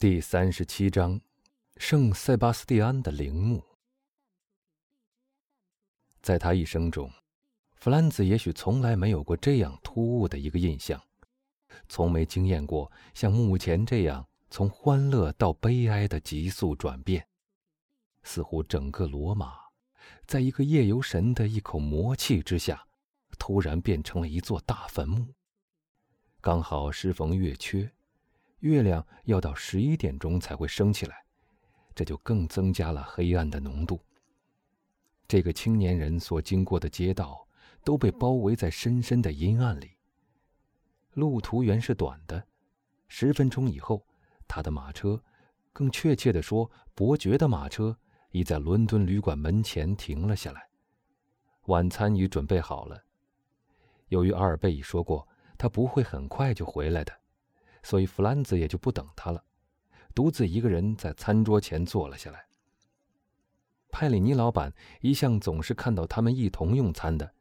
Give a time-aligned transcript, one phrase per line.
[0.00, 1.20] 第三十七章，
[1.76, 3.60] 圣塞巴斯蒂安的陵墓。
[6.22, 7.10] 在他一生中，
[7.74, 11.02] 弗兰兹也许从来没有过这样突兀的一个印象，
[11.88, 17.26] 从没经验过像目前这样从欢乐到悲哀的急速转变，
[18.22, 19.56] 似乎整个罗马，
[20.28, 22.86] 在一个夜游神的一口魔气之下，
[23.36, 25.34] 突然变成了一座大坟墓。
[26.40, 27.90] 刚好适逢月缺。
[28.60, 31.24] 月亮要到十一点钟才会升起来，
[31.94, 34.00] 这就更增加了黑暗的浓度。
[35.26, 37.46] 这个青年人所经过的街道
[37.84, 39.90] 都被包围在深深的阴暗里。
[41.14, 42.46] 路途原是短的，
[43.08, 44.06] 十分钟以后，
[44.46, 45.22] 他的马车，
[45.72, 47.96] 更确切地说，伯爵的马车
[48.30, 50.68] 已在伦敦旅馆门前停了下来。
[51.66, 53.04] 晚餐已准备好了。
[54.08, 57.12] 由于阿尔贝已说过，他不会很快就回来的。
[57.88, 59.42] 所以弗兰兹也就不等他了，
[60.14, 62.46] 独自一个人在餐桌前坐了下来。
[63.90, 67.32] 派里尼老板一向总是看到他们一同用餐的，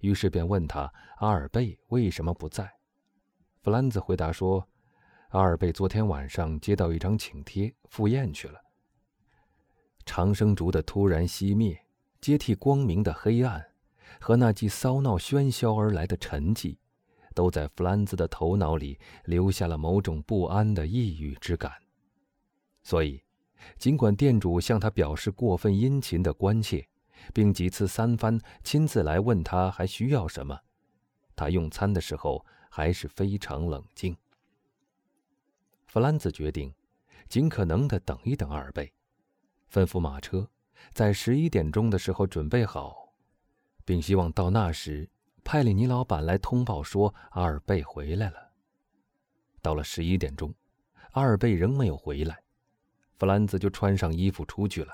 [0.00, 2.68] 于是便问他阿尔贝为什么不在。
[3.60, 4.68] 弗兰兹回答说
[5.30, 8.60] ：“阿尔贝昨天晚上接到一张请帖，赴宴去了。”
[10.04, 11.80] 长生烛的突然熄灭，
[12.20, 13.64] 接替光明的黑暗，
[14.20, 16.78] 和那既骚闹喧嚣而来的沉寂。
[17.32, 21.72] 都在弗兰兹的头脑里留下了某种不安的抑郁之感，
[22.82, 23.22] 所以，
[23.78, 26.88] 尽管店主向他表示过分殷勤的关切，
[27.32, 30.58] 并几次三番亲自来问他还需要什么，
[31.34, 34.16] 他用餐的时候还是非常冷静。
[35.86, 36.74] 弗兰兹决定
[37.28, 38.92] 尽可能的等一等二贝，
[39.70, 40.48] 吩咐马车
[40.92, 43.12] 在十一点钟的时候准备好，
[43.84, 45.08] 并希望到那时。
[45.44, 48.52] 派里尼老板来通报说，阿尔贝回来了。
[49.60, 50.54] 到了十一点钟，
[51.12, 52.42] 阿尔贝仍没有回来，
[53.18, 54.92] 弗兰兹就穿上衣服出去了，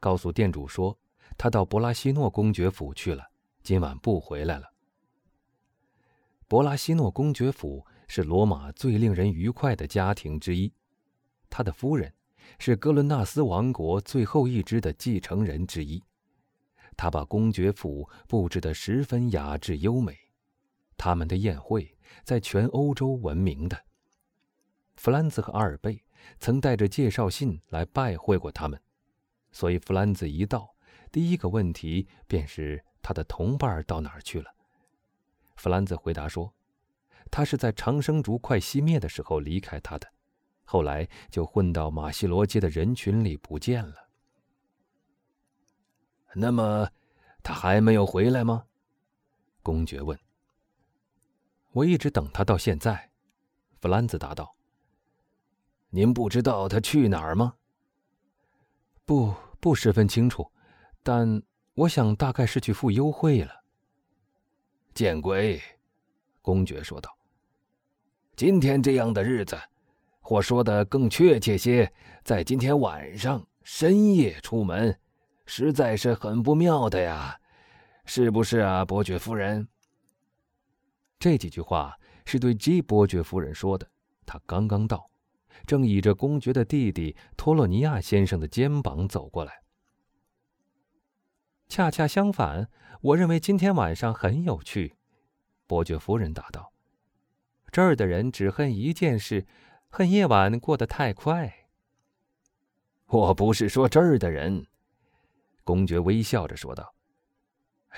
[0.00, 0.98] 告诉店主说
[1.36, 3.24] 他到博拉西诺公爵府去了，
[3.62, 4.72] 今晚不回来了。
[6.48, 10.72] 博拉西诺公爵府是罗马最令人愉快的家庭之一，
[11.48, 12.12] 他的夫人
[12.58, 16.02] 是哥伦纳斯王国最后一支的继承人之一。
[17.02, 20.16] 他把公爵府布置得十分雅致优美，
[20.96, 23.76] 他们的宴会在全欧洲闻名的。
[24.94, 26.00] 弗兰兹和阿尔贝
[26.38, 28.80] 曾带着介绍信来拜会过他们，
[29.50, 30.76] 所以弗兰兹一到，
[31.10, 34.48] 第一个问题便是他的同伴到哪儿去了。
[35.56, 36.54] 弗兰兹回答说
[37.32, 40.06] ：“他是在长生烛快熄灭的时候离开他的，
[40.62, 44.10] 后来就混到马西罗街的人群里不见了。”
[46.34, 46.88] 那么，
[47.42, 48.64] 他还没有回来吗？
[49.62, 50.18] 公爵问。
[51.72, 53.10] 我一直等他到现在，
[53.80, 54.54] 弗兰兹答道。
[55.90, 57.54] 您不知道他去哪儿吗？
[59.04, 60.50] 不，不十分清楚，
[61.02, 61.42] 但
[61.74, 63.62] 我想大概是去赴幽会了。
[64.94, 65.60] 见鬼！
[66.40, 67.16] 公爵说道。
[68.34, 69.58] 今天这样的日子，
[70.20, 71.92] 或说的更确切些，
[72.24, 74.98] 在今天晚上深夜出门。
[75.46, 77.38] 实在是很不妙的呀，
[78.04, 79.68] 是不是啊，伯爵夫人？
[81.18, 83.88] 这几句话是对 G 伯爵夫人说的。
[84.24, 85.10] 他刚刚到，
[85.66, 89.62] 正倚着公爵的弟弟托洛尼亚先生的肩膀走过来。
[91.68, 92.68] 恰恰相反，
[93.00, 94.94] 我认为今天晚上很有趣。
[95.66, 96.72] 伯爵夫人答道
[97.72, 99.46] ：“这儿的人只恨一件事，
[99.88, 101.66] 恨夜晚过得太快。”
[103.06, 104.66] 我不是说这儿的人。
[105.64, 106.92] 公爵微笑着说道：“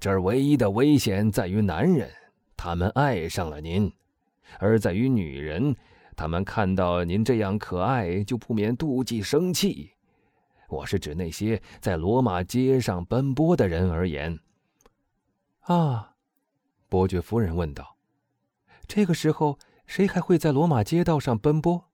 [0.00, 2.10] 这儿唯一的危险在于男人，
[2.56, 3.88] 他们爱上了您；
[4.58, 5.76] 而在于女人，
[6.16, 9.92] 他们看到您这样可爱，就不免妒忌生气。
[10.68, 14.38] 我是指那些在罗马街上奔波的人而言。”
[15.62, 16.16] 啊，
[16.88, 17.96] 伯爵夫人问道
[18.88, 21.88] ：“这个时候，谁还会在罗马街道上奔波？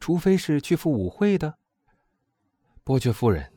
[0.00, 1.54] 除非是去赴舞会的。”
[2.82, 3.53] 伯爵夫人。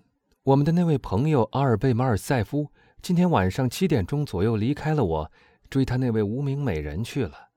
[0.48, 2.72] 我们的那位朋友阿尔贝马尔塞夫
[3.02, 5.32] 今天晚上七点钟左右离开了我，
[5.70, 7.50] 追他那位无名美人去了。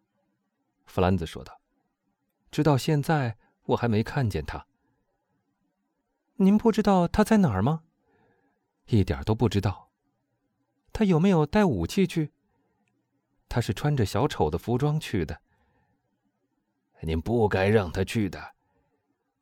[0.86, 1.60] 弗兰兹说道
[2.50, 4.66] ：“直到现在，我还没看见他。
[6.34, 7.84] 您不知道他在哪儿吗？
[8.86, 9.92] 一点都不知道。
[10.92, 12.32] 他有没有带武器去？
[13.48, 15.40] 他是穿着小丑的服装去的。
[17.02, 18.56] 您不该让他去的。”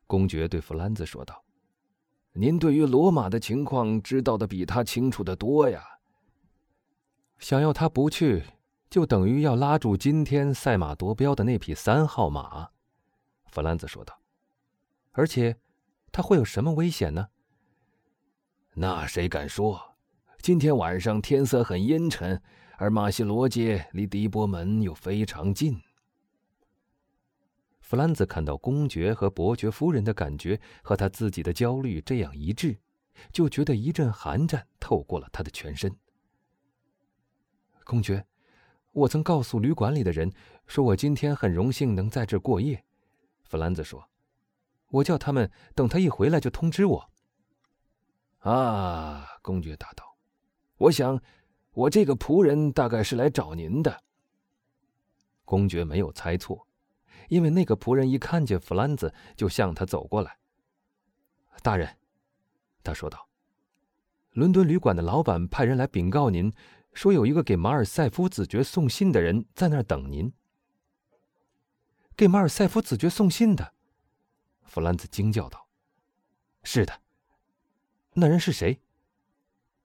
[0.06, 1.42] 公爵对弗兰兹说道。
[2.40, 5.82] 您对于罗马的情况知道的比他清楚的多呀。
[7.40, 8.44] 想要他不去，
[8.88, 12.68] 就等于要拉住今天赛马夺标的那匹三号马。”
[13.50, 14.20] 弗兰兹说道
[15.10, 15.56] ，“而且，
[16.12, 17.26] 他会有什么危险呢？
[18.74, 19.96] 那谁敢说？
[20.40, 22.40] 今天晚上天色很阴沉，
[22.76, 25.82] 而马西罗街离迪波门又非常近。
[27.88, 32.78] 弗兰兹看到公爵和伯爵夫人的感觉和他自己的焦虑这样一致，
[33.32, 35.90] 就觉得一阵寒战透过了他的全身。
[37.84, 38.26] 公爵，
[38.92, 40.30] 我曾告诉旅馆里的人，
[40.66, 42.84] 说我今天很荣幸能在这过夜。
[43.44, 44.06] 弗兰兹说
[44.92, 47.10] ：“我叫他们等他一回来就通知我。”
[48.40, 50.18] 啊，公爵答道
[50.76, 51.18] ：“我想，
[51.72, 54.04] 我这个仆人大概是来找您的。”
[55.46, 56.67] 公爵没有猜错，
[57.28, 60.38] 因为那个仆人一看见弗兰兹就向他走过来。
[61.62, 61.96] “大人，”
[62.84, 63.28] 他说道
[64.32, 66.52] ，“伦敦旅馆的老板派人来禀告您。”
[66.94, 70.32] 说有一个给马尔塞夫子爵送信的人在那儿等您。
[72.16, 73.72] 给马尔塞夫子爵送信的，
[74.64, 75.68] 弗兰兹惊叫道
[76.64, 77.02] ：“是的。
[78.14, 78.80] 那人是谁？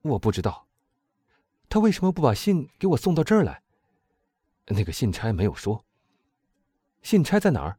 [0.00, 0.66] 我不知道。
[1.68, 3.62] 他为什么不把信给我送到这儿来？
[4.66, 5.84] 那个信差没有说。
[7.04, 7.78] 信差在哪儿？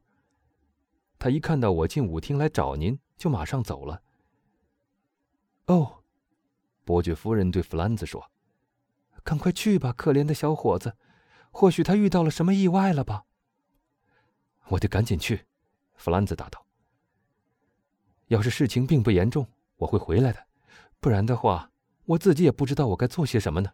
[1.18, 4.00] 他一看到我进舞厅来找您，就马上走了。
[5.66, 6.04] 哦，
[6.84, 8.30] 伯爵夫人对弗兰兹说。”
[9.24, 10.96] 赶快去吧，可怜的小伙子，
[11.50, 13.24] 或许他遇到了什么意外了吧。
[14.68, 15.44] 我得赶紧去，
[15.96, 16.64] 弗兰兹答道。
[18.28, 20.38] 要是事情并不严重，我会回来的；
[21.00, 21.72] 不然的话，
[22.04, 23.72] 我自己也不知道我该做些什么呢。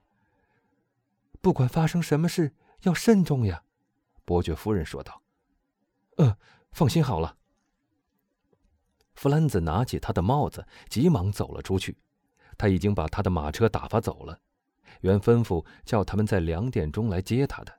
[1.42, 2.54] 不管发生什么事，
[2.84, 3.62] 要慎重呀，
[4.24, 5.20] 伯爵夫人说道。
[6.72, 7.36] 放心好了。
[9.14, 11.96] 弗兰兹拿起他的帽子，急忙走了出去。
[12.58, 14.38] 他已经把他的马车打发走了。
[15.00, 17.72] 原吩咐叫他们在两点钟来接他的，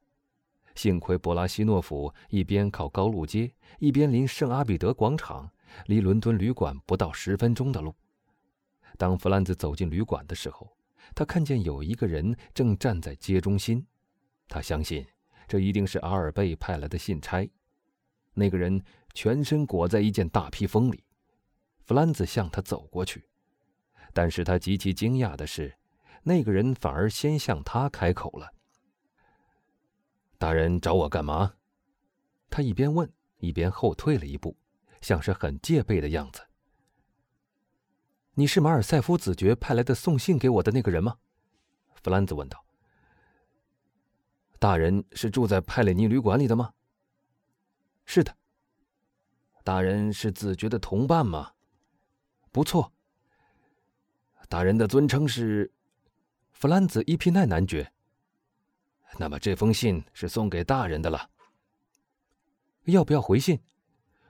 [0.76, 5.50] 幸亏博拉西诺府一边靠高路街，一边临圣阿比德广场，
[5.86, 7.96] 离伦敦旅馆不到十分钟的路。
[8.98, 10.76] 当弗兰兹走进旅馆的时候，
[11.16, 13.86] 他看见有一个人正站在街中心，
[14.48, 15.06] 他相信
[15.48, 17.48] 这一定是阿尔贝派来的信差。
[18.34, 18.84] 那个人
[19.14, 21.04] 全身裹在一件大披风里。
[21.86, 23.28] 弗兰兹向他走过去，
[24.14, 25.76] 但是他极其惊讶的是。
[26.26, 28.50] 那个人反而先向他开口了。
[30.38, 31.56] 大人找我干嘛？
[32.50, 34.56] 他一边问，一边后退了一步，
[35.02, 36.42] 像是很戒备的样子。
[38.36, 41.18] 你是马尔塞夫子爵派来的送信给我的那个人吗？
[42.02, 42.64] 弗兰兹问道。
[44.60, 46.74] 大人是住在派雷尼旅馆里的吗？
[48.14, 48.38] 是的。
[49.64, 51.54] 大人是子爵的同伴吗？
[52.52, 52.94] 不错。
[54.48, 55.74] 大人的尊称是？
[56.52, 57.92] 弗兰兹·伊皮奈男爵。
[59.18, 61.28] 那么这封信是送给大人的了。
[62.84, 63.60] 要不要回信？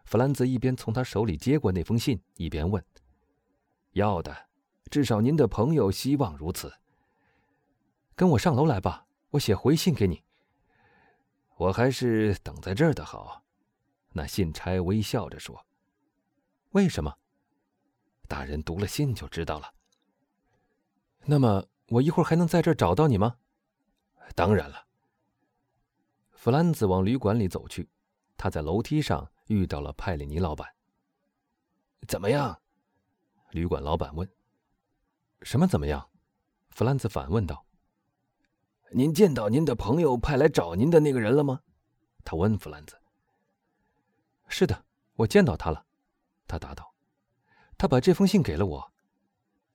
[0.06, 2.82] 弗兰兹一边从他手里接过那封信，一边问。
[3.92, 4.34] 要的，
[4.90, 6.74] 至少您的朋友希望如此。
[8.16, 10.24] 跟我上楼来吧，我写回信给你。
[11.58, 13.43] 我还是等在这儿的好。
[14.14, 15.66] 那信差微笑着说。
[16.72, 17.14] 为什么？
[18.28, 19.74] 大人读了信就知道了。
[21.26, 21.68] 那么。
[21.90, 23.36] 我一会儿还能在这儿找到你吗？
[24.34, 24.88] 当然了。
[26.32, 27.88] 弗兰兹往旅馆里走去，
[28.38, 30.68] 他在楼梯上遇到了派里尼老板。
[32.08, 32.60] 怎么样？
[33.52, 34.28] 旅馆老板问。
[35.42, 36.10] 什么怎么样？
[36.70, 37.64] 弗兰兹反问道。
[38.92, 41.60] 您见到您的朋友派来找您的那个人了吗？
[42.24, 42.96] 他问弗兰兹。
[44.56, 45.84] 是的，我见到他了，
[46.48, 46.94] 他答道。
[47.76, 48.94] 他把这封信给了我。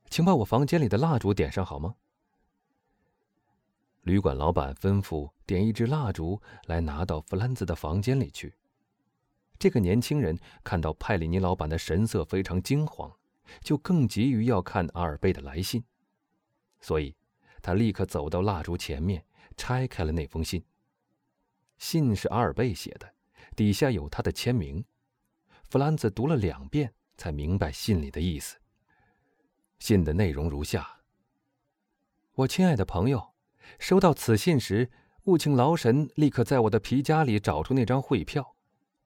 [0.09, 1.97] 请把我房间里的蜡烛点上好吗？
[4.03, 8.55] 旅馆老板吩咐点一支蜡烛来拿到弗兰兹的房间里去。
[9.59, 13.13] 这个年轻人看到派里尼老板的神色非常惊慌，
[13.61, 15.83] 就更急于要看阿尔贝的来信，
[16.81, 17.17] 所以
[17.61, 20.65] 他立刻走到蜡烛前面，拆开了那封信。
[21.79, 23.13] 信是阿尔贝写的，
[23.59, 24.85] 底下有他的签名。
[25.69, 28.57] 弗兰兹读了两遍，才明白信里的意思。
[29.81, 31.01] 信的内容如下：
[32.35, 33.35] 我亲爱的朋友，
[33.81, 34.93] 收到此信时，
[35.25, 38.55] 务请劳神立刻在我的皮夹里找出那张汇票。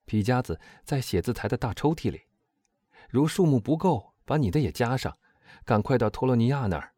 [0.04, 2.20] 皮夹子在写字台的大抽屉里。
[3.08, 5.16] 如数目不够，把你的也加上。
[5.64, 6.92] 赶快到托洛尼亚那儿，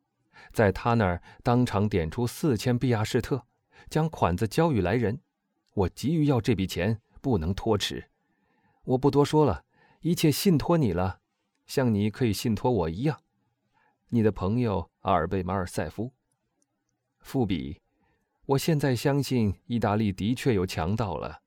[0.52, 3.46] 在他那儿当场点出四千比亚士特，
[3.88, 5.20] 将款子交与来人。
[5.74, 8.10] 我急于要这笔钱，不能拖迟。
[8.84, 9.64] 我不多说了，
[10.00, 11.20] 一切信托你了，
[11.64, 13.18] 像你可以信托我一样。
[14.08, 16.12] 你的朋友阿尔贝马尔塞夫。
[17.20, 17.80] 复比，
[18.44, 21.40] 我现在相信意大利的确有强盗了。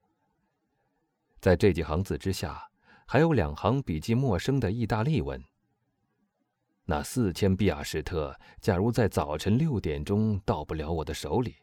[1.39, 2.71] 在这几行字之下，
[3.05, 5.39] 还有两行笔记陌生的意大利文。
[6.85, 11.57] 那四千比亚什特，假如在早晨六点钟到不了我的手里，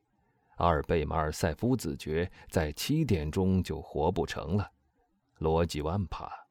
[0.56, 4.70] 阿尔贝马尔塞夫子爵在七点钟就活不成了。
[5.38, 6.43] 罗吉万帕。